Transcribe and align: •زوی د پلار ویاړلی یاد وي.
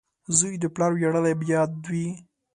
•زوی 0.37 0.53
د 0.59 0.65
پلار 0.73 0.91
ویاړلی 0.93 1.33
یاد 1.53 1.71
وي. 1.89 2.07